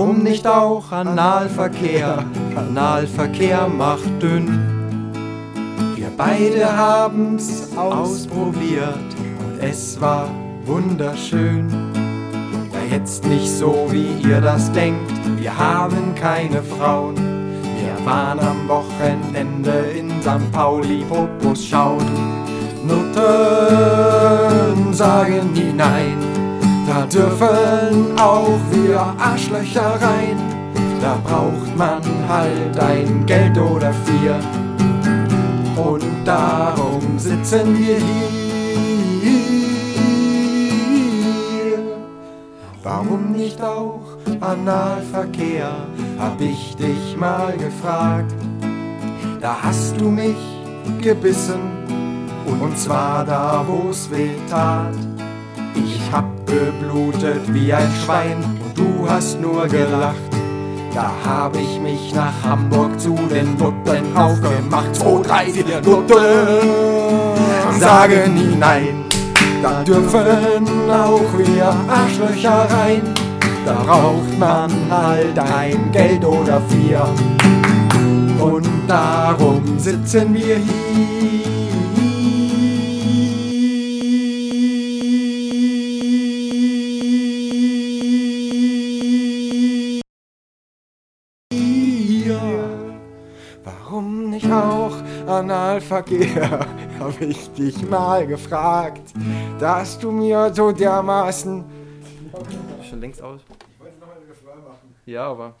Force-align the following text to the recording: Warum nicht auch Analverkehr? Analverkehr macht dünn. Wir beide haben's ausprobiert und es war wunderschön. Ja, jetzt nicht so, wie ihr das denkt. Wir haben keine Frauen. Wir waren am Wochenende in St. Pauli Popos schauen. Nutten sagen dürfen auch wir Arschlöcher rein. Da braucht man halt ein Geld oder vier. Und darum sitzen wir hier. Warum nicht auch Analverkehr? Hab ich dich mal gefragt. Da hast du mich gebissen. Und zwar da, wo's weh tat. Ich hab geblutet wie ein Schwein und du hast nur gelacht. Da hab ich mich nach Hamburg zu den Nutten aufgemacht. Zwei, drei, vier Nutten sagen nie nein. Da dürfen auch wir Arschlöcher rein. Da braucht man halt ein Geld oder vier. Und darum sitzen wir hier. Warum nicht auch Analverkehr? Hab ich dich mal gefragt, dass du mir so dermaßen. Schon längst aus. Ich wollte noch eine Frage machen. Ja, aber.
Warum 0.00 0.22
nicht 0.22 0.46
auch 0.46 0.92
Analverkehr? 0.92 2.24
Analverkehr 2.56 3.68
macht 3.68 4.10
dünn. 4.22 4.58
Wir 5.94 6.10
beide 6.16 6.74
haben's 6.74 7.68
ausprobiert 7.76 8.94
und 9.40 9.58
es 9.60 10.00
war 10.00 10.30
wunderschön. 10.64 11.68
Ja, 12.72 12.96
jetzt 12.96 13.26
nicht 13.26 13.46
so, 13.46 13.88
wie 13.90 14.26
ihr 14.26 14.40
das 14.40 14.72
denkt. 14.72 15.12
Wir 15.36 15.54
haben 15.54 16.14
keine 16.14 16.62
Frauen. 16.62 17.16
Wir 17.16 18.06
waren 18.06 18.40
am 18.40 18.66
Wochenende 18.68 19.84
in 19.98 20.08
St. 20.22 20.50
Pauli 20.50 21.04
Popos 21.10 21.66
schauen. 21.66 22.06
Nutten 22.86 23.20
sagen 24.94 25.52
dürfen 27.20 28.18
auch 28.18 28.58
wir 28.70 28.98
Arschlöcher 29.18 29.98
rein. 30.00 30.38
Da 31.02 31.18
braucht 31.22 31.76
man 31.76 32.02
halt 32.28 32.78
ein 32.78 33.26
Geld 33.26 33.58
oder 33.58 33.92
vier. 34.06 34.38
Und 35.76 36.04
darum 36.24 37.18
sitzen 37.18 37.78
wir 37.78 37.96
hier. 37.96 38.40
Warum 42.82 43.32
nicht 43.32 43.60
auch 43.62 44.00
Analverkehr? 44.40 45.72
Hab 46.18 46.40
ich 46.40 46.74
dich 46.76 47.16
mal 47.18 47.54
gefragt. 47.56 48.34
Da 49.40 49.56
hast 49.62 50.00
du 50.00 50.10
mich 50.10 50.38
gebissen. 51.00 51.60
Und 52.60 52.76
zwar 52.78 53.24
da, 53.24 53.64
wo's 53.66 54.10
weh 54.10 54.36
tat. 54.48 55.09
Ich 55.84 56.00
hab 56.12 56.24
geblutet 56.46 57.42
wie 57.52 57.72
ein 57.72 57.90
Schwein 58.04 58.38
und 58.64 58.76
du 58.76 59.08
hast 59.08 59.40
nur 59.40 59.66
gelacht. 59.66 60.16
Da 60.94 61.12
hab 61.24 61.56
ich 61.56 61.80
mich 61.80 62.14
nach 62.14 62.32
Hamburg 62.42 62.98
zu 62.98 63.14
den 63.30 63.56
Nutten 63.56 64.16
aufgemacht. 64.16 64.94
Zwei, 64.96 65.22
drei, 65.22 65.44
vier 65.52 65.80
Nutten 65.80 67.30
sagen 67.78 68.34
nie 68.34 68.56
nein. 68.56 69.04
Da 69.62 69.82
dürfen 69.82 70.90
auch 70.90 71.38
wir 71.38 71.74
Arschlöcher 71.88 72.66
rein. 72.70 73.02
Da 73.64 73.74
braucht 73.74 74.38
man 74.38 74.70
halt 74.90 75.38
ein 75.38 75.92
Geld 75.92 76.24
oder 76.24 76.60
vier. 76.68 77.02
Und 78.40 78.68
darum 78.88 79.78
sitzen 79.78 80.34
wir 80.34 80.56
hier. 80.56 81.40
Warum 93.90 94.30
nicht 94.30 94.48
auch 94.48 94.94
Analverkehr? 95.26 96.64
Hab 97.00 97.20
ich 97.20 97.50
dich 97.54 97.82
mal 97.90 98.24
gefragt, 98.24 99.02
dass 99.58 99.98
du 99.98 100.12
mir 100.12 100.54
so 100.54 100.70
dermaßen. 100.70 101.64
Schon 102.88 103.00
längst 103.00 103.20
aus. 103.20 103.40
Ich 103.42 103.80
wollte 103.80 103.98
noch 103.98 104.06
eine 104.14 104.32
Frage 104.32 104.60
machen. 104.60 104.94
Ja, 105.06 105.26
aber. 105.26 105.54